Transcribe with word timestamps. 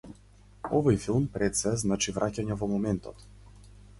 Овој 0.77 0.97
филм, 1.03 1.27
пред 1.35 1.59
сѐ, 1.59 1.75
значи 1.83 2.15
враќање 2.17 2.59
во 2.63 2.73
моментот. 2.75 3.25